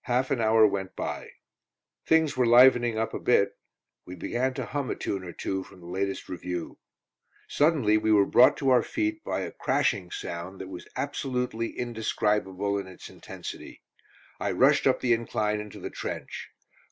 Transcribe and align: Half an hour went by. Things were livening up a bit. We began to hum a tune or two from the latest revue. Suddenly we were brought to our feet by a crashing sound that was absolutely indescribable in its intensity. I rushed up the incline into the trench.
Half 0.00 0.32
an 0.32 0.40
hour 0.40 0.66
went 0.66 0.96
by. 0.96 1.30
Things 2.04 2.36
were 2.36 2.44
livening 2.44 2.98
up 2.98 3.14
a 3.14 3.20
bit. 3.20 3.56
We 4.04 4.16
began 4.16 4.52
to 4.54 4.64
hum 4.66 4.90
a 4.90 4.96
tune 4.96 5.22
or 5.22 5.30
two 5.32 5.62
from 5.62 5.78
the 5.78 5.86
latest 5.86 6.28
revue. 6.28 6.76
Suddenly 7.46 7.96
we 7.96 8.10
were 8.10 8.26
brought 8.26 8.56
to 8.56 8.70
our 8.70 8.82
feet 8.82 9.22
by 9.22 9.42
a 9.42 9.52
crashing 9.52 10.10
sound 10.10 10.60
that 10.60 10.66
was 10.68 10.88
absolutely 10.96 11.78
indescribable 11.78 12.78
in 12.80 12.88
its 12.88 13.08
intensity. 13.08 13.80
I 14.40 14.50
rushed 14.50 14.88
up 14.88 14.98
the 14.98 15.12
incline 15.12 15.60
into 15.60 15.78
the 15.78 15.88
trench. 15.90 16.48